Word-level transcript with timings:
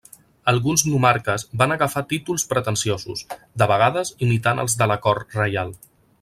Alguns 0.51 0.83
nomarques 0.93 1.43
van 1.63 1.73
agafar 1.75 2.03
títols 2.13 2.47
pretensiosos, 2.55 3.23
de 3.63 3.69
vegades 3.75 4.13
imitant 4.29 4.65
els 4.65 4.79
de 4.81 4.89
la 4.95 4.99
cort 5.07 5.39
reial. 5.43 5.77